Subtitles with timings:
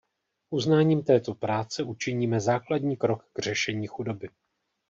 [0.49, 4.29] Uznáním této práce učiníme základní krok k řešení chudoby.